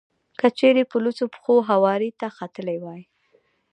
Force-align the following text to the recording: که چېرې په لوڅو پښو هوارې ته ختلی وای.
که 0.39 0.47
چېرې 0.57 0.83
په 0.91 0.97
لوڅو 1.03 1.25
پښو 1.33 1.55
هوارې 1.69 2.09
ته 2.19 2.27
ختلی 2.37 2.77
وای. 2.83 3.01